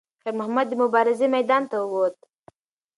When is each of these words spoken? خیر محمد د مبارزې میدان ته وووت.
خیر 0.21 0.33
محمد 0.39 0.65
د 0.69 0.73
مبارزې 0.83 1.27
میدان 1.35 1.63
ته 1.71 1.75
وووت. 1.79 2.15